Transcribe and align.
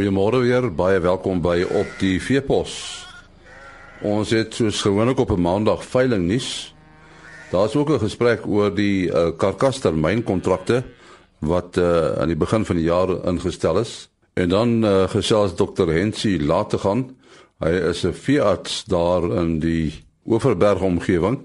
Goeiemôre 0.00 0.38
weer, 0.40 0.64
baie 0.72 0.96
welkom 1.04 1.42
by 1.44 1.58
op 1.76 1.88
die 2.00 2.14
Veepos. 2.24 2.72
Ons 4.00 4.30
het 4.32 4.54
soos 4.56 4.78
gewoonlik 4.80 5.18
op 5.20 5.34
'n 5.34 5.42
Maandag 5.44 5.84
veiling 5.84 6.24
nuus. 6.24 6.72
Daar's 7.52 7.76
ook 7.76 7.90
'n 7.90 7.98
gesprek 7.98 8.46
oor 8.46 8.74
die 8.74 9.12
uh, 9.12 9.36
karkastermynkontrakte 9.36 10.84
wat 11.38 11.76
uh, 11.76 12.16
aan 12.16 12.32
die 12.32 12.36
begin 12.36 12.64
van 12.64 12.76
die 12.76 12.84
jaar 12.84 13.28
ingestel 13.28 13.78
is. 13.78 14.08
En 14.32 14.48
dan 14.48 14.84
uh, 14.84 15.04
gesels 15.04 15.54
Dr. 15.54 15.92
Hensie 15.92 16.42
later 16.42 16.78
gaan. 16.78 17.16
Hy 17.58 17.72
is 17.92 18.02
'n 18.04 18.12
veearts 18.12 18.84
daar 18.84 19.22
in 19.36 19.58
die 19.58 20.04
Oeverberg 20.26 20.80
omgewing 20.80 21.38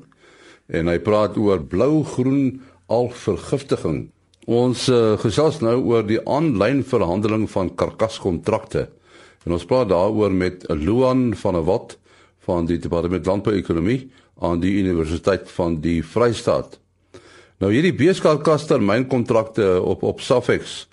en 0.68 0.88
hy 0.88 1.00
praat 1.00 1.38
oor 1.38 1.60
blou-groen 1.60 2.62
alvergiftiging. 2.88 4.15
Ons 4.46 4.86
uh, 4.94 5.16
gesels 5.18 5.58
nou 5.66 5.80
oor 5.90 6.04
die 6.06 6.20
aanlyn 6.30 6.84
verhandeling 6.86 7.48
van 7.50 7.72
karkaskontrakte. 7.74 8.88
En 9.46 9.56
ons 9.58 9.66
praat 9.66 9.90
daaroor 9.90 10.34
met 10.34 10.66
Luan 10.70 11.32
van 11.36 11.58
der 11.58 11.66
Walt 11.66 11.98
van 12.46 12.68
die 12.70 12.78
Departement 12.78 13.26
Landbouekonomie 13.26 14.12
aan 14.46 14.60
die 14.62 14.76
Universiteit 14.78 15.50
van 15.50 15.80
die 15.82 16.04
Vrystaat. 16.06 16.78
Nou 17.58 17.72
hierdie 17.74 17.96
beeskalkaster 17.96 18.82
mynkontrakte 18.82 19.80
op 19.82 20.04
op 20.04 20.22
Safex 20.22 20.86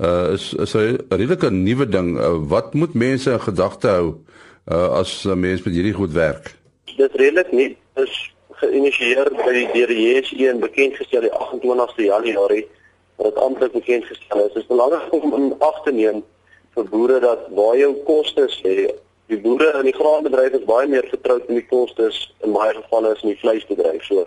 uh 0.00 0.32
is 0.34 0.52
is 0.54 0.74
'n 0.74 0.98
redelike 1.08 1.50
nuwe 1.50 1.88
ding. 1.88 2.18
Uh, 2.18 2.36
wat 2.48 2.74
moet 2.74 2.94
mense 2.94 3.30
in 3.30 3.40
gedagte 3.40 3.88
hou 3.88 4.14
uh 4.72 4.98
as 4.98 5.22
mense 5.24 5.62
met 5.64 5.74
hierdie 5.74 5.94
goed 5.94 6.12
werk? 6.12 6.56
Dit 6.96 7.14
redelik 7.14 7.52
nie 7.52 7.76
is 7.94 8.34
geïnisieer 8.50 9.30
by 9.30 9.52
die 9.52 9.68
DRJSE 9.72 10.48
en 10.48 10.60
bekend 10.60 10.96
gestel 10.96 11.20
die 11.20 11.32
28ste 11.32 12.02
Januarie 12.02 12.66
wat 13.16 13.36
amptelik 13.40 13.72
bekend 13.72 14.04
gestel 14.04 14.46
is. 14.46 14.52
Dit 14.52 14.62
is 14.62 14.70
belangrik 14.70 15.12
om 15.12 15.34
in 15.34 15.54
ag 15.58 15.82
te 15.84 15.92
neem 15.92 16.22
vir 16.76 16.88
boere 16.92 17.20
dat 17.20 17.48
waar 17.56 17.76
jou 17.78 17.92
kostes 18.04 18.60
lê 18.64 18.90
die 19.26 19.38
boere 19.42 19.72
in 19.80 19.88
die 19.88 19.96
graanbedryf 19.96 20.54
is 20.54 20.66
baie 20.68 20.86
meer 20.90 21.06
vertroud 21.10 21.48
met 21.48 21.62
die 21.62 21.70
kostes 21.70 22.18
in 22.46 22.54
baie 22.54 22.74
gevalle 22.76 23.14
as 23.14 23.24
in 23.24 23.32
die 23.32 23.40
vleisbedryf. 23.40 24.04
So 24.06 24.26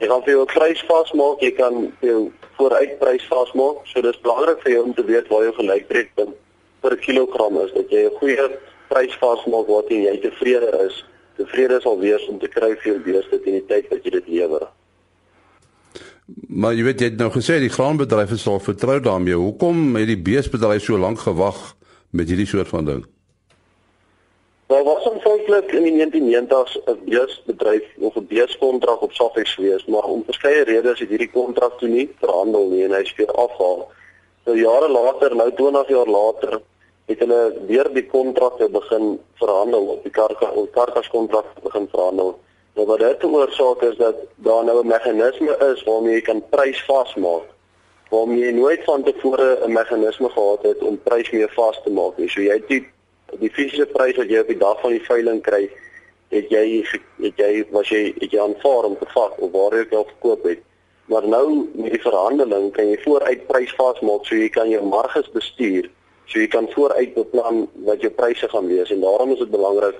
jy 0.00 0.08
gaan 0.10 0.24
vir 0.26 0.34
jou 0.34 0.46
prys 0.50 0.82
vasmaak, 0.88 1.44
jy 1.44 1.52
kan 1.58 1.78
vir 2.00 2.08
jou 2.08 2.22
vooruitprys 2.58 3.28
vasmaak. 3.30 3.84
So 3.92 4.02
dis 4.02 4.18
belangrik 4.24 4.64
vir 4.64 4.74
jou 4.74 4.82
om 4.88 4.96
te 4.98 5.06
weet 5.06 5.30
waar 5.30 5.46
jou 5.46 5.54
gelykbreekpunt 5.60 6.34
per 6.82 6.98
kilogram 7.04 7.60
is 7.62 7.70
dat 7.76 7.90
jy 7.94 8.08
'n 8.08 8.18
goeie 8.18 8.48
prys 8.90 9.14
vasmaak 9.22 9.68
wat 9.68 9.88
jy 9.88 10.18
tevrede 10.20 10.70
is. 10.88 11.04
Tevrede 11.36 11.80
sal 11.80 11.98
wees 11.98 12.26
om 12.28 12.38
te 12.38 12.48
kry 12.48 12.74
vir 12.74 12.92
jou 12.92 12.98
beeste 12.98 13.38
teen 13.44 13.60
die 13.60 13.68
tyd 13.68 13.88
wat 13.90 14.04
jy 14.04 14.10
dit 14.10 14.28
lewer. 14.28 14.66
Maar 16.48 16.74
jy 16.74 16.82
weet 16.82 17.00
jy 17.00 17.08
het 17.10 17.18
nou 17.18 17.30
gesê 17.32 17.58
die 17.60 17.72
graanbedryf 17.72 18.30
is 18.30 18.46
al 18.46 18.60
vertrou 18.60 19.00
daarmee. 19.00 19.34
Hoekom 19.34 19.96
het 19.96 20.06
die 20.06 20.20
beesbedryf 20.20 20.84
so 20.84 20.98
lank 20.98 21.18
gewag 21.18 21.76
met 22.10 22.28
hierdie 22.28 22.46
soort 22.46 22.68
van 22.68 22.84
ding? 22.84 23.02
Daar 24.72 24.84
was 24.84 25.08
aanvanklik 25.10 25.72
in 25.72 25.82
die 25.82 25.96
1990s 25.96 26.78
'n 26.84 26.98
beesbedryf 27.04 27.84
of 27.98 28.14
'n 28.16 28.26
beeskontrak 28.26 29.02
op 29.02 29.12
Safex 29.12 29.54
gewees, 29.54 29.84
maar 29.84 30.04
om 30.04 30.24
verskeie 30.24 30.64
redes 30.64 30.98
het 30.98 31.08
hierdie 31.08 31.30
kontrak 31.30 31.78
toe 31.78 31.88
nie 31.88 32.08
verhandel 32.20 32.68
nie 32.68 32.84
en 32.84 32.92
hy 32.92 33.02
is 33.02 33.14
weer 33.14 33.32
afgehaal. 33.32 33.90
So 34.44 34.56
jare 34.56 34.88
later, 34.88 35.36
nou 35.36 35.52
20 35.54 35.88
jaar 35.88 36.06
later, 36.06 36.60
het 37.06 37.18
hulle 37.18 37.54
weer 37.66 37.88
die 37.92 38.06
kontrakte 38.06 38.68
begin 38.68 39.20
verhandel 39.34 39.86
op 39.86 40.02
die 40.02 40.12
karkas 40.72 41.08
kontrak 41.08 41.44
begin 41.62 41.88
verhandel. 41.90 42.38
Nou 42.72 42.86
wat 42.86 42.98
dit 42.98 43.20
veroorsaak 43.20 43.82
is 43.82 43.96
dat 43.96 44.14
daar 44.34 44.64
nou 44.64 44.80
'n 44.80 44.86
meganisme 44.86 45.56
is 45.72 45.82
waarmee 45.82 46.14
jy 46.14 46.20
kan 46.20 46.48
prys 46.48 46.84
vasmaak. 46.84 47.44
Waarmee 48.08 48.44
jy 48.44 48.50
nooit 48.50 48.84
van 48.84 49.02
tevore 49.02 49.58
'n 49.64 49.72
meganisme 49.72 50.28
gehad 50.28 50.62
het 50.62 50.78
om 50.78 51.02
prys 51.02 51.30
meer 51.30 51.50
vas 51.54 51.80
te 51.84 51.90
maak 51.90 52.16
nie. 52.16 52.28
So 52.28 52.40
jy 52.40 52.52
het 52.52 52.68
die 52.68 52.86
die 53.38 53.50
fisiese 53.50 53.86
prys 53.86 54.16
wat 54.16 54.28
jy 54.28 54.38
op 54.38 54.46
die 54.46 54.58
dag 54.58 54.80
van 54.80 54.90
die 54.90 55.04
veiling 55.04 55.42
kry, 55.42 55.70
het 56.28 56.48
jy 56.48 56.84
het 57.20 57.36
jy 57.36 57.64
was 57.70 57.88
jy 57.88 58.14
het 58.18 58.30
jy 58.30 58.40
aanvaar 58.40 58.84
om 58.84 58.96
te 58.98 59.06
vat 59.14 59.38
of 59.38 59.50
waar 59.50 59.78
jy 59.78 59.96
al 59.96 60.04
verkoop 60.04 60.42
het. 60.42 60.58
Maar 61.04 61.28
nou 61.28 61.68
met 61.74 61.90
die 61.90 62.00
verhandeling 62.00 62.72
kan 62.72 62.88
jy 62.88 62.98
vooruit 63.04 63.46
prys 63.46 63.72
vasmaak 63.74 64.24
so 64.26 64.34
jy 64.34 64.48
kan 64.48 64.68
jou 64.68 64.84
marges 64.84 65.30
bestuur. 65.30 65.90
So 66.26 66.38
jy 66.38 66.46
kan 66.46 66.70
vooruit 66.70 67.14
beplan 67.14 67.68
wat 67.74 68.00
jou 68.00 68.10
pryse 68.10 68.48
gaan 68.48 68.66
wees 68.66 68.90
en 68.90 69.00
daarom 69.00 69.32
is 69.32 69.38
dit 69.38 69.50
belangrik 69.50 69.94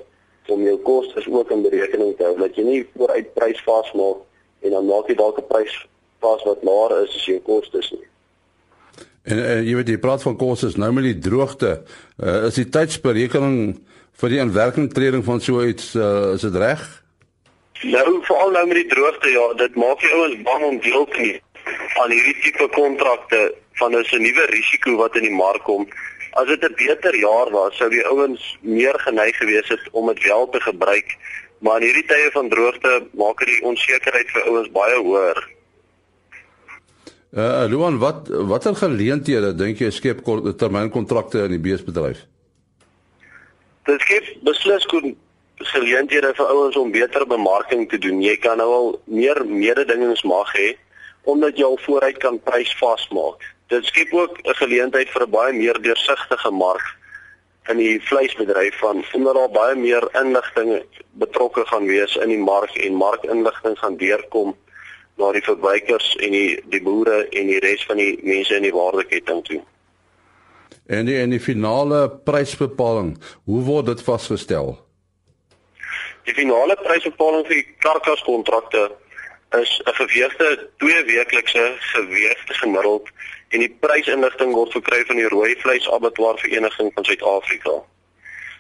om 0.51 0.63
jou 0.63 0.77
kostes 0.83 1.29
ook 1.29 1.51
in 1.51 1.63
berekening 1.63 2.17
te 2.17 2.25
hou 2.25 2.37
dat 2.39 2.57
jy 2.57 2.65
nie 2.67 2.81
vooruit 2.97 3.35
prys 3.35 3.61
vasmaak 3.67 4.23
en 4.63 4.71
dan 4.71 4.87
maak 4.87 5.09
jy 5.09 5.17
dalk 5.19 5.39
'n 5.39 5.47
prys 5.51 5.75
vas 6.21 6.43
wat 6.45 6.63
laer 6.63 7.03
is 7.03 7.15
as 7.15 7.27
jou 7.27 7.41
kostes 7.41 7.91
nie. 7.91 8.07
En 9.23 9.39
uh, 9.39 9.61
jy 9.63 9.75
weet 9.79 9.89
jy 9.89 9.99
praat 9.99 10.23
van 10.23 10.37
kostes 10.37 10.77
nou 10.77 10.93
met 10.93 11.05
die 11.05 11.19
droogte. 11.19 11.83
Uh, 12.19 12.47
is 12.49 12.59
die 12.59 12.69
tydsberekening 12.69 13.79
vir 14.13 14.29
die 14.29 14.41
inwerkingtreding 14.43 15.25
van 15.25 15.41
so 15.41 15.63
iets 15.63 15.95
uh, 15.95 16.35
is 16.35 16.43
dit 16.47 16.55
reg? 16.55 16.83
Nou 17.83 18.23
veral 18.23 18.51
nou 18.51 18.67
met 18.67 18.77
die 18.83 18.91
droogte 18.91 19.31
ja, 19.31 19.47
dit 19.55 19.75
maak 19.75 20.01
die 20.01 20.13
ouens 20.15 20.43
bang 20.43 20.65
om 20.65 20.79
deel 20.81 21.07
te 21.07 21.19
neem 21.21 21.41
aan 22.03 22.11
hierdie 22.11 22.37
tipe 22.43 22.69
kontrakte 22.75 23.41
van 23.83 23.95
'n 23.97 24.23
nuwe 24.23 24.45
risiko 24.57 24.97
wat 24.97 25.17
in 25.17 25.27
die 25.29 25.39
mark 25.45 25.63
kom. 25.69 25.87
As 26.41 26.47
dit 26.47 26.63
'n 26.65 26.75
beter 26.75 27.15
jaar 27.17 27.51
was, 27.51 27.77
sou 27.77 27.91
die 27.91 28.07
ouens 28.07 28.59
meer 28.61 28.97
geneig 29.07 29.37
gewees 29.37 29.69
het 29.69 29.85
om 29.93 30.07
dit 30.07 30.23
wel 30.25 30.49
te 30.49 30.61
gebruik. 30.61 31.17
Maar 31.59 31.81
in 31.81 31.87
hierdie 31.87 32.07
tye 32.07 32.31
van 32.33 32.49
droogte 32.49 33.07
maak 33.13 33.39
dit 33.39 33.49
die 33.49 33.65
onsekerheid 33.71 34.31
vir 34.31 34.43
ouens 34.51 34.71
baie 34.71 34.97
hoër. 34.97 35.39
Uh 37.33 37.65
Luan, 37.69 37.99
wat 37.99 38.29
watter 38.29 38.75
geleenthede 38.75 39.55
dink 39.55 39.79
jy 39.79 39.91
skep 39.91 40.23
kort 40.23 40.59
termynkontrakte 40.59 41.47
in 41.47 41.55
die 41.55 41.65
beesbedryf? 41.65 42.27
Dit 43.89 44.01
skep 44.01 44.27
beslis 44.45 44.87
kon 44.87 45.17
geleenthede 45.57 46.35
vir 46.35 46.47
ouens 46.47 46.77
om 46.77 46.91
beter 46.93 47.27
bemarking 47.27 47.89
te 47.89 47.99
doen. 47.99 48.21
Jy 48.23 48.37
kan 48.37 48.61
nou 48.61 48.71
al 48.73 49.01
meer 49.05 49.45
mededingings 49.47 50.23
mag 50.23 50.53
hê 50.57 50.75
omdat 51.23 51.57
jy 51.59 51.65
al 51.65 51.79
vooruit 51.87 52.19
kan 52.19 52.41
prys 52.43 52.73
vasmaak. 52.81 53.45
Dit 53.73 53.85
skep 53.89 54.13
ook 54.13 54.39
'n 54.43 54.55
geleentheid 54.55 55.09
vir 55.09 55.23
'n 55.23 55.31
baie 55.31 55.53
meer 55.53 55.83
deursigtige 55.83 56.51
mark 56.51 56.87
in 57.71 57.77
die 57.77 58.01
vleisbedryf 58.03 58.79
van 58.79 59.05
omdat 59.13 59.35
daar 59.35 59.51
baie 59.51 59.77
meer 59.77 60.09
inligting 60.23 60.83
betrokke 61.11 61.65
gaan 61.67 61.87
wees 61.87 62.17
in 62.17 62.29
die 62.29 62.39
mark 62.39 62.75
en 62.75 62.95
markinligting 62.95 63.79
gaan 63.79 63.97
deurkom 63.97 64.57
na 65.17 65.33
die 65.33 65.43
verbruikers 65.43 66.17
en 66.17 66.31
die 66.31 66.63
die 66.73 66.83
boere 66.83 67.29
en 67.29 67.47
die 67.47 67.61
res 67.65 67.85
van 67.87 67.97
die 67.97 68.19
mense 68.23 68.57
in 68.57 68.63
die 68.63 68.75
waardeketting 68.75 69.45
toe. 69.45 69.61
En 70.87 71.07
die 71.07 71.19
en 71.21 71.31
die 71.31 71.41
finale 71.41 72.11
prysbepaling, 72.25 73.15
hoe 73.45 73.63
word 73.63 73.87
dit 73.87 74.03
vasgestel? 74.03 74.75
Die 76.25 76.35
finale 76.35 76.77
prysbepaling 76.83 77.47
vir 77.47 77.55
die 77.55 77.69
karkaskontrakte 77.79 78.91
is 79.61 79.81
'n 79.85 79.95
geweegde 79.95 80.69
twee 80.77 81.05
weeklikse 81.05 81.77
geweegde 81.79 82.55
gemiddeld 82.55 83.09
en 83.53 83.65
die 83.65 83.73
prysinligting 83.85 84.55
word 84.57 84.75
verkry 84.77 85.03
van 85.09 85.21
die 85.21 85.29
rooi 85.33 85.55
vleis 85.63 85.89
abattoir 85.93 86.39
vereniging 86.41 86.93
van 86.95 87.05
Suid-Afrika. 87.09 87.79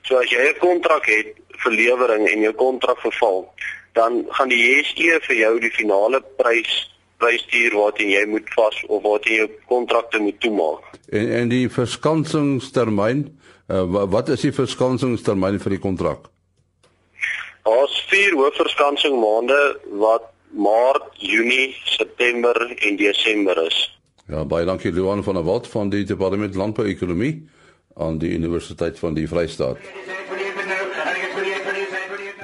So 0.02 0.18
as 0.18 0.30
jy 0.30 0.48
'n 0.48 0.58
kontrak 0.60 1.06
het 1.06 1.36
vir 1.64 1.72
lewering 1.72 2.28
en 2.28 2.40
jou 2.40 2.52
kontrak 2.52 3.00
verval, 3.00 3.46
dan 3.92 4.26
gaan 4.28 4.48
die 4.48 4.62
JSE 4.62 5.20
vir 5.28 5.36
jou 5.36 5.58
die 5.60 5.70
finale 5.70 6.22
prys 6.36 6.88
prys 7.22 7.42
stuur 7.46 7.76
wat 7.78 8.00
jy 8.02 8.24
moet 8.26 8.48
vas 8.56 8.82
of 8.88 9.06
jy 9.24 9.36
jou 9.36 9.48
kontrakte 9.70 10.18
moet 10.18 10.40
toemaak. 10.40 10.82
En 11.12 11.30
en 11.38 11.48
die 11.48 11.68
verskanningstermyn, 11.68 13.38
uh, 13.68 13.84
wat 14.10 14.28
is 14.28 14.40
die 14.40 14.52
verskanningstermyn 14.52 15.60
vir 15.60 15.76
die 15.76 15.78
kontrak? 15.78 16.28
Ons 17.62 17.94
vier 18.10 18.34
hoofverskansing 18.34 19.14
maande 19.20 19.78
wat 20.02 20.22
Maart, 20.52 21.04
Junie, 21.16 21.76
September 21.84 22.58
en 22.76 22.96
Desember 22.96 23.66
is. 23.66 23.78
Ja, 24.32 24.46
baie 24.48 24.64
dankie 24.64 24.88
Luan 24.92 25.20
van 25.24 25.36
der 25.36 25.44
Walt 25.44 25.66
van 25.68 25.90
die 25.92 26.06
Departement 26.08 26.54
Landbouekonomie 26.56 27.48
aan 28.00 28.16
die 28.18 28.30
Universiteit 28.32 28.96
van 28.98 29.12
die 29.12 29.26
Vrystaat. 29.28 29.76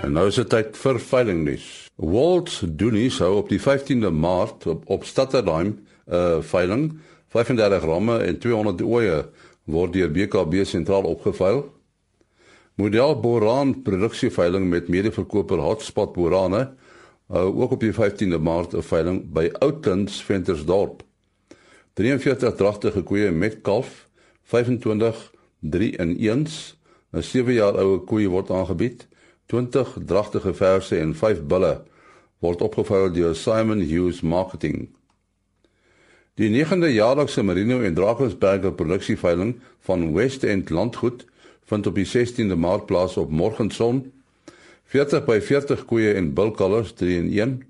En 0.03 0.13
nou 0.13 0.27
is 0.29 0.37
dit 0.37 0.51
tyd 0.53 0.77
vir 0.77 1.01
veiling 1.01 1.41
nuus. 1.47 1.71
Walt 1.97 2.59
Dooney 2.83 3.09
sou 3.09 3.31
op 3.39 3.49
die 3.49 3.61
15de 3.63 4.13
Maart 4.13 4.69
op, 4.69 4.85
op 4.85 5.09
Stadterheim 5.09 5.71
'n 5.71 5.81
uh, 6.13 6.37
eh, 6.37 6.43
veiling 6.43 7.01
35 7.33 7.83
ramme 7.85 8.19
en 8.19 8.39
200 8.39 8.85
oeye 8.85 9.25
word 9.65 9.93
deur 9.93 10.13
BKB 10.13 10.65
sentraal 10.69 11.09
opgeveil. 11.09 11.65
Model 12.75 13.21
Boran 13.21 13.83
produksieveiling 13.83 14.69
met 14.69 14.89
medeverkoper 14.89 15.59
Hotspot 15.59 16.13
Borane 16.13 16.75
uh, 17.33 17.61
ook 17.61 17.71
op 17.71 17.81
die 17.81 17.93
15de 17.93 18.39
Maart 18.41 18.77
'n 18.77 18.83
veiling 18.83 19.33
by 19.33 19.51
Outlands 19.59 20.23
Ventersdorp. 20.23 21.08
43 21.99 22.55
dragtige 22.55 23.01
koeie 23.03 23.31
met 23.35 23.57
kalf, 23.67 24.07
25 24.47 25.33
3 25.61 25.97
in 25.99 26.13
1, 26.19 26.47
'n 27.11 27.23
7 27.23 27.53
jaar 27.53 27.75
oue 27.75 27.99
koeie 28.07 28.29
word 28.31 28.51
aangebied. 28.51 29.09
20 29.47 29.97
dragtige 30.07 30.55
verse 30.55 30.99
en 30.99 31.15
5 31.15 31.43
bulle 31.43 31.83
word 32.39 32.63
opgevou 32.63 33.11
deur 33.11 33.35
Simon 33.35 33.81
Hughes 33.81 34.21
Marketing. 34.21 34.89
Die 36.35 36.51
9de 36.55 36.93
jaarlikse 36.93 37.43
Merino 37.43 37.81
en 37.81 37.95
Drakensberger 37.95 38.73
produksieveiling 38.73 39.61
van 39.81 40.13
West 40.15 40.45
End 40.45 40.71
Landgoed 40.71 41.27
vind 41.65 41.87
op 41.87 41.95
die 41.95 42.07
16de 42.07 42.55
Maart 42.57 42.87
plaas 42.87 43.17
op 43.17 43.31
Morgenson. 43.31 44.13
40 44.85 45.25
by 45.25 45.41
40 45.41 45.85
koeie 45.85 46.15
en 46.15 46.35
bulkalvers 46.35 46.93
3 46.93 47.17
in 47.17 47.39
1. 47.39 47.63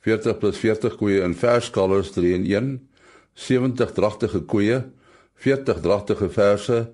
40 0.00 0.38
plus 0.38 0.56
40 0.56 0.96
koeie 0.96 1.22
en 1.22 1.34
verskalvers 1.34 2.10
3 2.10 2.32
in 2.32 2.44
1. 2.44 2.88
70 3.34 3.92
dragtige 3.96 4.42
koeie, 4.44 4.82
40 5.34 5.80
dragtige 5.80 6.28
verse, 6.30 6.92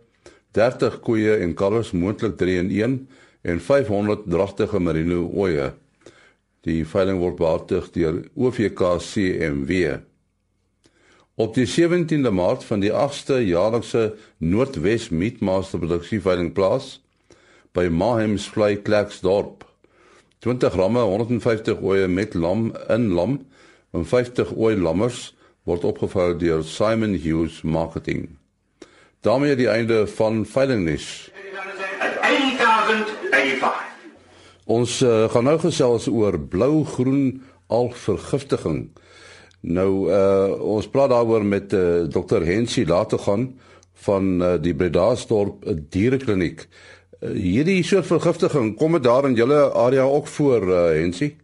30 0.56 1.00
koeie 1.04 1.36
en 1.42 1.54
kalvers 1.54 1.92
moontlik 1.92 2.36
3 2.40 2.58
in 2.62 2.70
1 2.70 2.98
en 3.42 3.60
500 3.60 4.26
dragtige 4.30 4.80
merino 4.80 5.26
ooe. 5.28 5.72
Die 6.66 6.84
veiling 6.86 7.20
word 7.20 7.36
behartig 7.38 7.90
deur 7.94 8.22
OVK 8.34 8.98
CMW. 9.02 9.98
Op 11.38 11.54
die 11.54 11.68
17de 11.70 12.32
Maart 12.34 12.64
van 12.66 12.82
die 12.82 12.90
8ste 12.90 13.38
jaarlikse 13.46 14.16
Noordwes 14.42 15.08
Meatmaster 15.14 15.78
produksieveiling 15.78 16.50
plaas 16.56 16.96
by 17.76 17.86
Mahems 17.86 18.48
Vlei 18.50 18.74
Klerksdorp. 18.82 19.62
20 20.42 20.74
ramme 20.74 21.04
150 21.06 21.78
ooe 21.82 22.08
met 22.10 22.34
lam 22.34 22.72
in 22.90 23.08
lam 23.14 23.38
en 23.94 24.06
50 24.06 24.50
ooi 24.56 24.74
lammers 24.76 25.28
word 25.68 25.84
opgevou 25.84 26.32
deur 26.40 26.62
Simon 26.64 27.14
Hughes 27.20 27.62
Marketing. 27.62 28.28
daarmee 29.20 29.56
die 29.56 29.68
einde 29.68 30.06
van 30.06 30.46
veilingnis. 30.46 31.30
Ons 34.64 35.00
uh, 35.02 35.30
gaan 35.32 35.44
nou 35.44 35.58
gesels 35.58 36.06
oor 36.08 36.38
blou-groen 36.40 37.42
algvergiftiging. 37.66 38.86
Nou 39.60 39.90
uh 40.12 40.54
ons 40.76 40.88
praat 40.88 41.10
daaroor 41.10 41.44
met 41.44 41.72
uh, 41.72 41.80
eh, 41.80 42.08
Dr 42.08 42.44
Hensie 42.46 42.86
later 42.86 43.18
gaan 43.18 43.58
van 44.04 44.42
uh, 44.42 44.52
die 44.60 44.74
Bredasdorp 44.74 45.66
dierekliniek. 45.90 46.68
Uh, 47.20 47.32
hierdie 47.34 47.82
soort 47.82 48.06
vergiftiging 48.06 48.76
kom 48.76 48.92
dit 48.96 49.02
daar 49.02 49.26
in 49.26 49.34
julle 49.34 49.72
area 49.72 50.06
ook 50.06 50.26
voor 50.26 50.68
uh, 50.68 50.84
Hensie? 51.00 51.36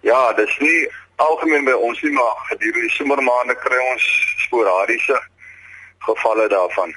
Ja, 0.00 0.32
dis 0.36 0.58
nie 0.60 0.86
algemeen 1.16 1.64
by 1.64 1.72
ons 1.72 2.02
nie, 2.02 2.12
maar 2.12 2.34
gedurende 2.50 2.88
die 2.88 2.96
somermaande 2.96 3.56
kry 3.62 3.78
ons 3.92 4.04
sporadiese 4.44 5.18
gevalle 6.06 6.48
daarvan. 6.48 6.94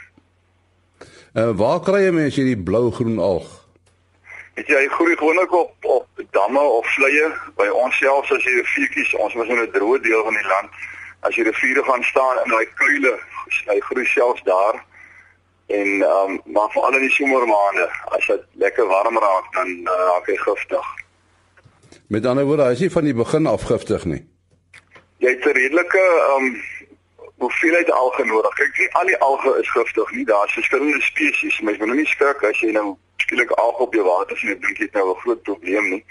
Uh 1.34 1.52
waar 1.62 1.80
kry 1.86 2.04
jy 2.04 2.12
mense 2.12 2.42
hierdie 2.42 2.64
blou-groen 2.70 3.20
alg? 3.20 3.48
Weet 4.58 4.68
jy, 4.68 4.88
groei 4.92 5.16
gewoonlik 5.16 5.52
op 5.56 5.72
op 5.82 6.08
damme 6.36 6.60
of 6.60 6.88
vleie 6.96 7.28
by 7.56 7.68
ons 7.84 7.98
selfs 7.98 8.32
as 8.36 8.44
jy 8.44 8.58
riviertjies, 8.58 9.14
ons 9.16 9.36
is 9.36 9.52
in 9.54 9.62
'n 9.62 9.72
droë 9.76 10.02
deel 10.04 10.24
van 10.24 10.36
die 10.36 10.48
land. 10.48 10.72
As 11.22 11.36
jy 11.36 11.44
riviere 11.44 11.84
gaan 11.84 12.04
staan 12.04 12.42
in 12.44 12.52
daai 12.52 12.68
kuile, 12.82 13.14
hy 13.72 13.80
groei 13.80 14.06
selfs 14.06 14.44
daar. 14.44 14.84
En 15.68 15.88
ehm 16.02 16.34
um, 16.34 16.42
maar 16.46 16.70
veral 16.72 16.98
in 16.98 17.08
die 17.08 17.16
somermaande, 17.16 17.90
as 18.18 18.26
dit 18.28 18.44
lekker 18.54 18.88
warm 18.88 19.18
raak, 19.18 19.54
dan 19.54 19.68
uh, 19.70 19.94
raak 20.12 20.26
hy 20.26 20.38
giftig. 20.38 20.88
Met 22.08 22.26
ander 22.26 22.46
woorde, 22.46 22.64
hy 22.64 22.72
is 22.72 22.80
nie 22.80 22.92
van 22.92 23.04
die 23.04 23.14
begin 23.14 23.46
af 23.46 23.62
giftig 23.70 24.06
nie. 24.06 24.24
Jy 25.18 25.30
het 25.30 25.46
'n 25.46 25.58
redelike 25.58 26.04
um, 26.36 26.62
hoeveelheid 27.38 27.92
alge 27.92 28.26
nodig. 28.26 28.54
Kyk, 28.54 28.78
nie 28.78 28.94
al 28.94 29.06
die 29.06 29.20
alge 29.20 29.60
is 29.60 29.70
giftig 29.70 30.12
nie. 30.12 30.26
Daar's 30.26 30.54
verskillende 30.54 31.02
spesies. 31.02 31.60
Mens 31.60 31.78
moet 31.78 31.88
nou 31.88 31.98
nie 31.98 32.08
skrik 32.08 32.44
as 32.44 32.60
jy 32.60 32.72
nou 32.72 32.98
skielik 33.18 33.52
alg 33.52 33.78
op 33.78 33.94
jou 33.94 34.06
water 34.06 34.38
sien, 34.38 34.60
dink 34.60 34.78
dit 34.78 34.94
nou 34.94 35.10
'n 35.10 35.20
groot 35.20 35.42
probleem 35.44 35.90
nie. 35.90 36.04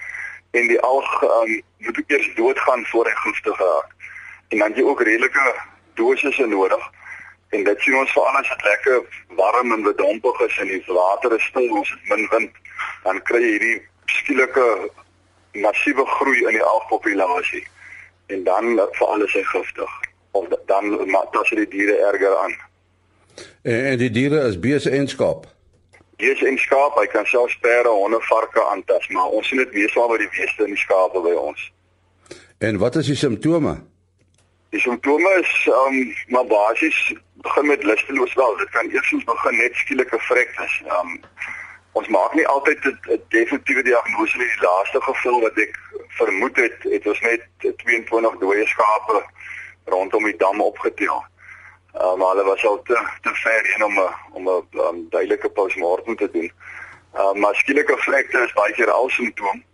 En 0.51 0.69
die 0.69 0.81
alg 0.81 1.23
um, 1.23 1.63
moet 1.79 2.03
eers 2.07 2.35
doodgaan 2.35 2.87
voor 2.87 3.05
hy 3.05 3.15
giftig 3.15 3.59
raak. 3.59 3.91
En 4.49 4.59
dan 4.59 4.73
jy 4.75 4.83
ook 4.83 5.03
redelike 5.03 5.55
dosisse 5.95 6.47
nodig. 6.47 6.91
En 7.49 7.65
dit 7.65 7.81
sien 7.81 7.97
ons 7.97 8.13
veral 8.13 8.37
as 8.37 8.49
dit 8.49 8.65
lekker 8.65 9.05
warm 9.29 9.73
en 9.73 9.83
bedompig 9.83 10.41
is 10.41 10.59
en 10.59 10.69
die 10.69 10.83
water 10.87 11.37
is 11.37 11.45
stil, 11.45 11.71
ons 11.77 11.91
het 11.91 12.09
min 12.09 12.27
wind, 12.33 12.57
dan 13.05 13.23
kry 13.23 13.41
jy 13.41 13.53
hierdie 13.55 13.79
skielike 14.05 14.67
massiewe 15.61 16.07
groei 16.07 16.45
in 16.47 16.57
die 16.59 16.63
algpopulasie. 16.63 17.67
En 18.27 18.45
dan 18.45 18.81
veral 18.93 19.25
is 19.25 19.33
hy 19.33 19.43
giftig 19.43 20.01
of 20.31 20.49
dan 20.67 21.11
maak 21.11 21.33
dit 21.33 21.57
die 21.57 21.69
diere 21.69 21.97
erger 22.13 22.37
aan. 22.37 22.57
En, 23.63 23.85
en 23.85 23.99
die 23.99 24.11
diere 24.11 24.41
is 24.49 24.59
beeste 24.61 24.91
en 24.91 25.09
skaap. 25.09 25.47
Dis 26.19 26.41
in 26.43 26.59
skaap, 26.59 26.97
hy 26.99 27.07
kan 27.07 27.27
self 27.31 27.55
perde, 27.63 27.89
honde, 27.89 28.19
varke 28.27 28.65
aantas, 28.65 29.07
maar 29.09 29.31
ons 29.39 29.49
sien 29.49 29.61
dit 29.63 29.73
meestal 29.73 30.09
by 30.11 30.19
die 30.19 30.31
beeste 30.35 30.67
en 30.67 30.75
die 30.75 30.81
skape 30.81 31.23
by 31.23 31.35
ons. 31.39 31.69
En 32.59 32.79
wat 32.83 32.99
is 32.99 33.07
die 33.07 33.17
simptome? 33.17 33.77
Die 34.75 34.81
simptome 34.83 35.31
is 35.41 35.53
um 35.73 36.01
maar 36.35 36.49
basies 36.51 36.99
begin 37.47 37.67
met 37.67 37.85
lusteloos 37.87 38.35
wel. 38.35 38.57
Dit 38.57 38.71
kan 38.75 38.91
eers 38.91 39.15
begin 39.25 39.57
net 39.57 39.75
skielike 39.75 40.19
vrektes. 40.19 40.83
Um 40.99 41.21
ons 41.99 42.09
maak 42.15 42.35
nie 42.35 42.47
altyd 42.47 42.85
'n 42.87 43.23
definitiewe 43.29 43.83
diagnose 43.83 44.39
nie. 44.39 44.51
Die 44.55 44.67
laaste 44.67 45.01
geval 45.03 45.41
wat 45.41 45.57
ek 45.59 45.75
vermoed 46.21 46.57
het, 46.57 46.79
het 46.83 47.07
ons 47.07 47.21
net 47.21 47.43
22 47.83 48.39
dooie 48.39 48.67
skape 48.67 49.23
rondom 49.85 50.25
die 50.25 50.37
dam 50.37 50.61
opgetel. 50.61 51.25
Uh, 51.95 52.15
maar 52.15 52.35
hulle 52.35 52.45
was 52.45 52.65
al 52.67 52.83
te 52.83 52.99
te 53.23 53.35
ver 53.43 53.63
heen 53.71 53.85
om 53.85 53.99
'n 53.99 54.15
om 54.33 54.49
'n 54.49 54.81
um, 54.89 55.07
duidelike 55.11 55.49
postmortem 55.49 56.17
te 56.17 56.31
doen. 56.31 56.53
Uh, 57.15 57.33
maar 57.33 57.55
skielike 57.55 57.97
vlekte 57.97 58.39
is 58.39 58.53
baie 58.53 58.73
keer 58.73 58.91
al 58.91 59.09
simptoom. 59.09 59.65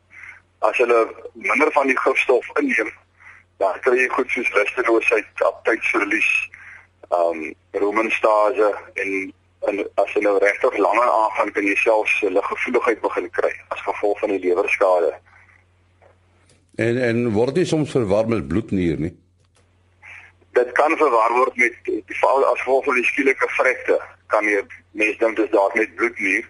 As 0.59 0.77
hulle 0.77 1.15
minder 1.32 1.73
van 1.73 1.87
die 1.87 1.99
gifstof 1.99 2.47
inneem, 2.61 2.93
dan 3.56 3.81
kry 3.81 3.97
jy 3.99 4.09
goed 4.09 4.31
soos 4.31 4.53
lusteloosheid, 4.53 5.27
aptytverlies, 5.50 6.50
ehm 7.09 7.43
um, 7.43 7.55
rumenstase 7.73 8.75
en 8.94 9.35
en 9.70 9.82
as 10.02 10.14
jy 10.14 10.22
nou 10.25 10.38
regtig 10.38 10.78
langer 10.78 11.11
aangaan 11.11 11.52
kan 11.56 11.66
jy 11.69 11.75
selfs 11.82 12.20
liggevoeligheid 12.22 13.00
begin 13.00 13.31
kry 13.31 13.52
as 13.69 13.84
gevolg 13.88 14.19
van 14.19 14.34
die 14.34 14.43
lewerskade. 14.46 15.12
En 16.76 16.99
en 17.11 17.28
word 17.32 17.56
jy 17.56 17.64
soms 17.64 17.94
verwar 17.94 18.28
met 18.28 18.49
bloednier 18.49 18.99
nie? 18.99 19.14
dit 20.55 20.72
kan 20.72 20.96
verwar 20.96 21.32
word 21.34 21.56
met 21.56 21.75
die 21.82 22.02
geval 22.06 22.44
as 22.46 22.61
gevolg 22.62 22.84
van 22.88 22.99
die 22.99 23.06
skielike 23.11 23.49
vrekte 23.58 23.99
kan 24.32 24.46
jy 24.49 24.61
mense 25.00 25.19
dink 25.22 25.38
dit 25.38 25.46
is 25.49 25.55
dalk 25.55 25.75
net 25.78 25.94
bloednier. 25.99 26.46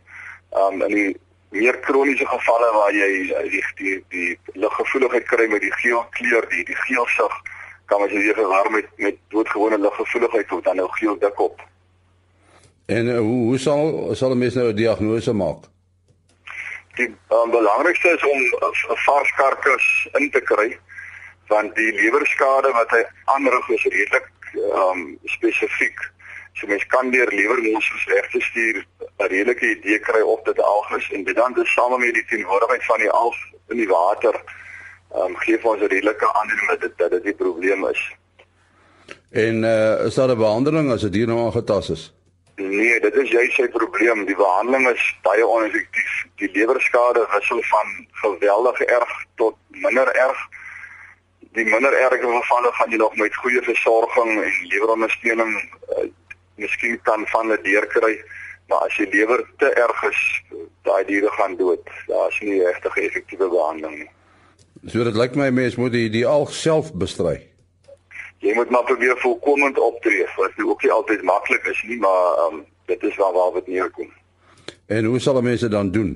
Um 0.61 0.83
in 0.87 0.97
die 0.99 1.11
meer 1.55 1.79
kroniese 1.87 2.27
gevalle 2.29 2.71
waar 2.77 2.93
jy 2.95 3.09
die 3.53 3.63
die, 3.81 3.95
die 4.15 4.61
liggevoeligheid 4.67 5.29
kry 5.31 5.47
met 5.53 5.65
die 5.65 5.73
geel 5.81 6.03
kleur, 6.19 6.49
die 6.53 6.65
die 6.69 6.81
geelsig 6.85 7.39
kan 7.93 8.05
as 8.05 8.13
jy 8.13 8.27
weer 8.27 8.41
verwar 8.41 8.71
met 8.77 8.91
met 9.07 9.21
doodgewone 9.35 9.81
liggevoeligheid 9.87 10.51
tot 10.53 10.65
dan 10.69 10.83
nou 10.83 10.91
geel 10.99 11.19
dik 11.25 11.41
op. 11.49 11.65
En 12.87 13.07
uh, 13.07 13.19
hoe 13.19 13.45
hoe 13.49 13.59
sal 13.59 14.15
sal 14.15 14.31
'n 14.31 14.39
mens 14.39 14.55
nou 14.55 14.69
'n 14.69 14.77
diagnose 14.77 15.33
maak? 15.33 15.65
Die 16.95 17.09
um, 17.29 17.51
belangrikste 17.51 18.09
is 18.09 18.25
om 18.25 18.41
'n 18.41 19.01
vars 19.07 19.31
karkas 19.35 20.09
in 20.13 20.31
te 20.31 20.41
kry 20.41 20.79
want 21.47 21.75
die 21.75 21.93
lewerskade 21.93 22.73
wat 22.73 22.91
hy 22.91 23.03
aanrig 23.25 23.69
is 23.69 23.85
redelik 23.85 24.29
um 24.55 25.19
spesifiek. 25.25 25.99
So 26.53 26.67
mens 26.67 26.87
kan 26.87 27.11
deur 27.11 27.29
lewermosels 27.33 28.07
reg 28.07 28.31
te 28.31 28.41
stuur 28.41 28.87
'n 29.19 29.29
redelike 29.29 29.71
idee 29.71 29.99
kry 29.99 30.21
of 30.21 30.43
dit 30.43 30.61
alg 30.61 30.97
is 30.97 31.11
en 31.13 31.25
dit 31.25 31.37
dan 31.37 31.55
tesame 31.55 31.99
met 31.99 32.15
die 32.15 32.25
teenwoordigheid 32.25 32.85
van 32.85 32.99
die 32.99 33.11
alg 33.11 33.37
in 33.69 33.77
die 33.77 33.89
water 33.89 34.35
um 35.15 35.37
gee 35.37 35.59
vir 35.59 35.71
ons 35.71 35.83
'n 35.83 35.87
redelike 35.87 36.33
aanduiding 36.33 36.69
dat 36.69 36.81
dit 36.81 36.99
dat 36.99 37.11
dit 37.11 37.25
die 37.25 37.35
probleem 37.35 37.87
is. 37.87 38.13
En 39.31 39.65
uh 39.65 40.05
is 40.07 40.15
daar 40.15 40.29
'n 40.29 40.39
behandeling 40.39 40.93
as 40.93 41.05
'n 41.05 41.11
dier 41.11 41.27
nou 41.27 41.39
aangetast 41.47 41.91
is? 41.91 42.13
Nee, 42.57 43.01
dit 43.01 43.15
is 43.15 43.31
juist 43.31 43.57
sy 43.59 43.69
probleem. 43.69 44.25
Die 44.27 44.37
behandeling 44.39 44.87
is 44.93 45.05
baie 45.27 45.47
oneffektief. 45.47 46.13
Die 46.43 46.51
lewerskade 46.55 47.27
wissel 47.33 47.63
van 47.71 47.95
geweldig 48.23 48.81
erg 48.81 49.15
tot 49.41 49.57
minder 49.69 50.11
erg. 50.15 50.39
Die 51.59 51.65
minder 51.65 51.93
erge 51.93 52.23
gevalle 52.23 52.73
gaan 52.79 52.91
jy 52.91 52.99
nog 53.03 53.17
met 53.17 53.37
goeie 53.43 53.63
versorging 53.63 54.39
en 54.43 54.55
lewerondersteuning 54.71 55.53
uh, 55.59 56.07
miskien 56.59 56.99
kan 57.03 57.27
van 57.27 57.49
dit 57.49 57.65
deurkry 57.65 58.19
maar 58.69 58.87
as 58.87 58.97
jy 58.97 59.07
lewer 59.13 59.43
te 59.61 59.71
erg 59.77 60.03
is 60.09 60.21
daai 60.89 61.05
diere 61.09 61.31
gaan 61.37 61.57
dood. 61.57 61.89
Daar's 62.09 62.39
nie 62.41 62.61
regtig 62.63 62.97
effektiewe 63.07 63.49
behandeling 63.53 64.05
nie. 64.05 64.11
So 64.89 65.05
dit 65.05 65.17
lyk 65.17 65.37
my 65.39 65.51
mens 65.55 65.77
moet 65.81 65.93
die 65.95 66.09
die 66.13 66.27
alg 66.29 66.53
self 66.53 66.93
bestry 66.93 67.39
jy 68.45 68.55
moet 68.59 68.71
maar 68.71 68.85
probeer 68.91 69.17
voorkomend 69.25 69.79
optree 69.79 70.29
wat 70.37 70.61
ook 70.65 70.83
nie 70.83 70.93
altyd 70.99 71.23
maklik 71.23 71.67
is 71.73 71.83
nie 71.89 71.99
maar 72.05 72.45
um, 72.47 72.63
dit 72.93 73.03
is 73.11 73.17
waar 73.17 73.33
waar 73.33 73.53
dit 73.61 73.73
neerkom 73.77 74.13
en 74.87 75.05
hoe 75.05 75.21
sal 75.21 75.43
mense 75.43 75.69
dan 75.69 75.91
doen 75.91 76.15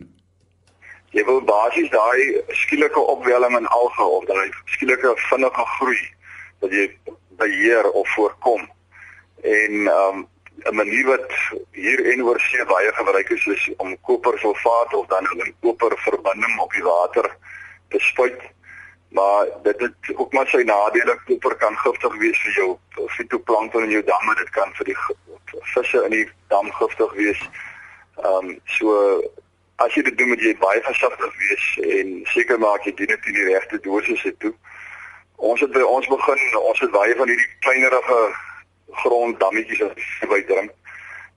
jy 1.17 1.25
wil 1.25 1.41
basies 1.41 1.91
daai 1.91 2.43
skielike 2.65 3.01
opwelling 3.17 3.57
in 3.57 3.73
alge 3.81 4.05
of 4.19 4.25
daai 4.29 4.51
skielike 4.77 5.15
vinnige 5.31 5.65
groei 5.79 6.03
wat 6.61 6.75
jy 6.75 6.89
beheer 7.39 7.91
of 7.91 8.09
voorkom. 8.15 8.69
En 9.43 9.73
um 9.87 10.27
'n 10.59 10.75
manier 10.75 11.07
wat 11.07 11.33
hier 11.71 12.01
en 12.13 12.23
oor 12.23 12.41
see 12.41 12.65
baie 12.65 12.93
gebruik 12.93 13.29
is 13.31 13.47
is 13.47 13.71
om 13.77 14.01
kopersulfaat 14.01 14.95
of 14.95 15.07
dan 15.07 15.25
'n 15.25 15.55
koperverbinding 15.61 16.59
op 16.59 16.73
die 16.73 16.83
water 16.83 17.37
te 17.89 17.99
spuit 17.99 18.41
maar 19.09 19.47
dit 19.63 19.81
het 19.81 20.17
ook 20.17 20.33
maar 20.33 20.47
sy 20.47 20.63
nadele. 20.63 21.19
Koper 21.27 21.57
kan 21.57 21.77
giftig 21.77 22.17
wees 22.19 22.39
vir 22.45 22.53
jou 22.53 22.71
fitoplankton 23.09 23.83
in 23.83 23.91
jou 23.91 24.05
damme. 24.05 24.35
Dit 24.35 24.51
kan 24.51 24.73
vir 24.75 24.85
die 24.85 24.97
visse 25.75 26.05
in 26.05 26.11
die 26.11 26.29
dam 26.49 26.73
giftig 26.73 27.13
wees. 27.13 27.41
Ehm 28.23 28.51
um, 28.51 28.61
so 28.65 29.23
as 29.77 29.95
jy 29.95 30.03
dit 30.03 30.19
doen 30.19 30.29
moet 30.29 30.43
jy 30.43 30.57
baie 30.59 30.81
versigtig 30.83 31.35
wees 31.39 31.67
en 31.99 32.15
seker 32.35 32.59
maak 32.59 32.85
jy 32.85 32.95
dien 32.99 33.13
dit 33.15 33.27
in 33.31 33.37
die 33.39 33.49
regte 33.53 33.81
dosisse 33.81 34.35
toe. 34.43 34.53
Ons 35.37 35.61
het 35.63 35.71
by 35.71 35.85
ons 35.87 36.07
begin, 36.11 36.41
ons 36.59 36.81
het 36.81 36.91
baie 36.91 37.15
van 37.17 37.31
hierdie 37.31 37.53
kleinerige 37.63 38.19
gronddammetjies 39.05 39.85
wat 39.85 40.33
by 40.33 40.41
drink 40.49 40.75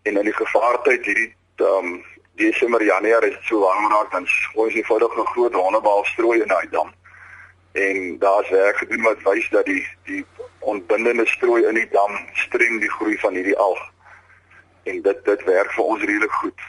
en 0.10 0.18
in 0.18 0.26
die 0.26 0.40
gevaartyd 0.40 1.06
hierdie 1.06 1.30
ehm 1.62 1.92
um, 1.92 2.00
Desember 2.42 2.82
Januarie 2.82 3.36
is 3.36 3.48
so 3.48 3.60
warm 3.60 3.92
raak 3.92 4.12
dan 4.12 4.26
gooi 4.54 4.72
jy 4.72 4.80
eenvoudig 4.82 5.18
'n 5.18 5.32
groot 5.34 5.54
hondebal 5.54 6.06
strooi 6.06 6.42
in 6.42 6.48
daai 6.48 6.68
dam. 6.72 6.90
En 7.72 8.18
daar's 8.20 8.50
werk 8.50 8.78
gedoen 8.78 9.02
wat 9.02 9.22
wys 9.24 9.50
dat 9.50 9.66
die 9.66 9.88
die 10.04 10.26
ontbindende 10.60 11.26
strooi 11.26 11.66
in 11.66 11.76
die 11.76 11.88
dam 11.92 12.18
streng 12.34 12.80
die 12.80 12.92
groei 12.92 13.18
van 13.18 13.34
hierdie 13.34 13.58
alg. 13.58 13.82
En 14.84 15.02
dit 15.02 15.26
dit 15.26 15.44
werk 15.44 15.72
vir 15.72 15.84
ons 15.84 16.04
redelik 16.04 16.32
goed. 16.32 16.62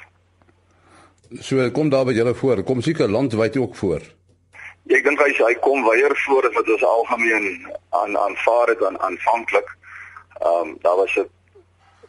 So 1.41 1.71
kom 1.71 1.89
daar 1.89 2.05
by 2.05 2.13
julle 2.13 2.35
voor. 2.35 2.63
Kom 2.63 2.81
seker 2.81 3.09
landwyd 3.09 3.57
ook 3.57 3.77
voor. 3.77 4.03
Ek 4.93 5.05
dink 5.05 5.21
hy 5.23 5.31
hy 5.39 5.55
kom 5.65 5.85
weier 5.87 6.15
voor 6.27 6.49
as 6.49 6.55
wat 6.55 6.69
ons 6.75 6.85
algemeen 6.85 7.47
aan 7.91 8.19
aanvaar 8.19 8.75
het 8.75 8.83
aan 8.85 8.99
aanvanklik. 9.01 9.69
Ehm 10.41 10.69
um, 10.69 10.77
daar 10.83 10.97
was 10.97 11.17
'n 11.17 11.29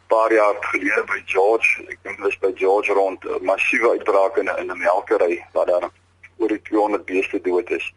paar 0.06 0.32
jaar 0.32 0.56
gelede 0.60 1.04
by 1.06 1.20
George, 1.26 1.82
ek 1.88 1.98
dink 2.02 2.16
dit 2.16 2.24
was 2.24 2.38
by 2.38 2.52
George 2.54 2.92
rond 2.92 3.24
'n 3.24 3.44
massiewe 3.44 3.90
uitbraak 3.90 4.36
in 4.36 4.48
'n 4.48 4.78
melkery 4.78 5.46
waar 5.52 5.66
daar 5.66 5.88
oor 6.38 6.48
die 6.48 6.62
200 6.62 7.04
beeste 7.04 7.40
dood 7.40 7.70
is. 7.70 7.92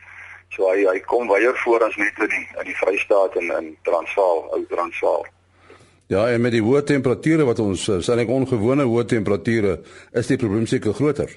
So 0.55 0.69
hy 0.71 0.85
hy 0.87 0.99
kom 1.05 1.27
weier 1.27 1.55
voor 1.63 1.83
as 1.87 1.95
net 1.95 2.19
in 2.23 2.31
die 2.31 2.45
in 2.61 2.69
die 2.69 2.77
Vrystaat 2.79 3.35
en 3.35 3.51
in 3.57 3.73
Transvaal, 3.83 4.45
ou 4.55 4.63
Transvaal. 4.69 5.25
Ja, 6.07 6.29
en 6.31 6.41
met 6.41 6.55
die 6.55 6.63
hoë 6.63 6.85
temperature 6.87 7.43
wat 7.45 7.59
ons 7.59 7.83
sien 7.83 8.23
ek 8.23 8.31
ongewone 8.31 8.87
hoë 8.87 9.05
temperature, 9.11 9.81
is 10.15 10.29
die 10.31 10.39
probleem 10.39 10.67
seker 10.67 10.95
groter. 10.95 11.33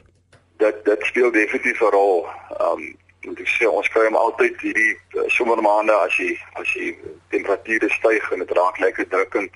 Dit 0.63 0.85
dit 0.87 1.07
speel 1.11 1.31
definitief 1.35 1.81
'n 1.83 1.95
rol. 1.97 2.27
Um 2.61 2.91
moet 3.27 3.41
ek 3.41 3.51
sê 3.53 3.69
ons 3.69 3.89
kry 3.93 4.07
hom 4.07 4.17
altyd 4.17 4.63
hierdie 4.65 4.95
uh, 5.19 5.27
somermaande 5.29 5.93
as 5.93 6.15
jy 6.17 6.31
as 6.61 6.71
jy 6.77 6.95
temperature 7.35 7.91
styg 7.99 8.33
en 8.33 8.45
dit 8.45 8.55
raak 8.57 8.79
lekker 8.81 9.09
drukkend 9.13 9.53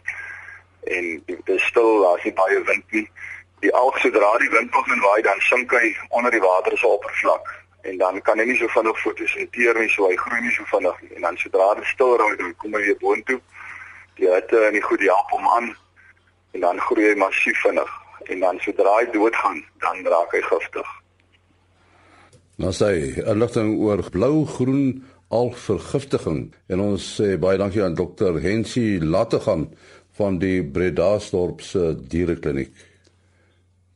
en 0.84 1.04
dit 1.26 1.48
is 1.48 1.64
stil, 1.70 2.02
daar's 2.02 2.24
nie 2.24 2.34
baie 2.36 2.60
wind 2.68 2.84
nie. 2.92 3.06
Die 3.64 3.72
alg 3.72 3.96
sodra 4.02 4.34
die 4.42 4.50
wind 4.52 4.68
begin 4.74 5.00
waai, 5.00 5.22
dan 5.24 5.40
sink 5.48 5.72
hy 5.72 5.94
onder 6.10 6.34
die 6.34 6.42
water 6.44 6.76
se 6.76 6.86
oppervlak 6.86 7.48
en 7.84 7.98
dan 8.00 8.20
kan 8.26 8.40
hy 8.40 8.46
nie 8.48 8.58
so 8.58 8.68
vinnig 8.72 9.00
fotosinteer 9.02 9.78
nie, 9.80 9.90
so 9.92 10.08
hy 10.08 10.16
groei 10.16 10.40
nie 10.44 10.54
so 10.56 10.64
vinnig 10.72 11.02
nie. 11.04 11.12
En 11.18 11.28
dan 11.28 11.36
sodra 11.40 11.74
dit 11.78 11.88
stil 11.92 12.16
raak, 12.20 12.38
dan 12.40 12.54
kom 12.62 12.76
hy 12.76 12.82
weer 12.86 13.00
boontoe 13.00 13.40
die 14.18 14.30
hitte 14.30 14.60
en 14.68 14.76
die 14.76 14.82
goed 14.84 15.02
help 15.02 15.32
hom 15.34 15.48
aan 15.56 15.72
en 16.54 16.62
dan 16.62 16.82
groei 16.86 17.08
hy 17.10 17.16
massief 17.18 17.58
vinnig 17.64 17.90
en 18.30 18.44
dan 18.44 18.60
sodra 18.62 18.92
hy 19.00 19.08
doodgaan 19.14 19.58
dan 19.82 20.04
raak 20.06 20.36
hy 20.36 20.42
giftig. 20.46 20.92
Nou 22.62 22.70
sê 22.70 22.90
inligting 23.24 23.74
oor 23.82 24.04
blou-groen 24.14 25.02
algvergiftiging 25.34 26.46
en 26.70 26.84
ons 26.84 27.08
sê 27.18 27.34
baie 27.42 27.58
dankie 27.58 27.82
aan 27.82 27.98
dokter 27.98 28.38
Hensie 28.44 29.02
Lattegan 29.02 29.66
van 30.14 30.38
die 30.38 30.60
Bredasdorp 30.62 31.64
se 31.66 31.90
dierekliniek. 31.98 32.70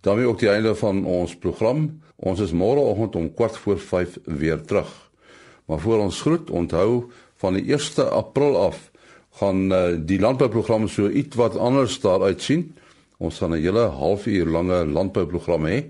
Daarmee 0.01 0.27
ook 0.27 0.39
die 0.39 0.51
einde 0.51 0.75
van 0.75 1.05
ons 1.05 1.37
program. 1.37 2.01
Ons 2.17 2.41
is 2.41 2.53
môreoggend 2.53 3.17
om 3.17 3.35
kwart 3.35 3.57
voor 3.57 3.79
5 3.79 4.19
weer 4.25 4.63
terug. 4.63 5.11
Maar 5.65 5.79
voor 5.79 5.99
ons 5.99 6.21
groet, 6.21 6.51
onthou 6.51 7.11
van 7.37 7.55
die 7.55 7.73
1 7.73 8.11
April 8.11 8.57
af 8.57 8.91
gaan 9.39 9.73
uh, 9.73 9.95
die 10.01 10.21
landbouprogram 10.21 10.89
so 10.89 11.09
iets 11.09 11.37
wat 11.37 11.57
anders 11.57 12.01
daar 12.01 12.23
uitsien. 12.23 12.77
Ons 13.19 13.39
gaan 13.39 13.51
'n 13.51 13.63
hele 13.63 13.87
halfuur 13.87 14.47
lange 14.47 14.87
landbouprogram 14.87 15.67
hê, 15.67 15.85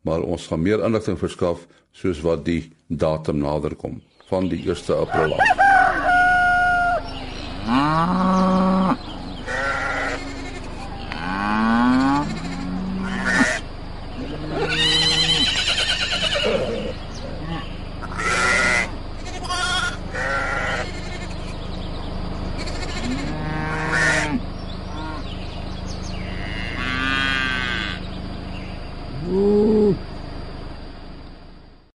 maar 0.00 0.20
ons 0.20 0.46
gaan 0.46 0.62
meer 0.62 0.84
inligting 0.84 1.18
verskaf 1.18 1.66
soos 1.92 2.20
wat 2.20 2.44
die 2.44 2.72
datum 2.86 3.38
nader 3.38 3.74
kom 3.74 4.02
van 4.28 4.48
die 4.48 4.62
1 4.66 4.96
April 4.98 5.34
af. 5.34 5.46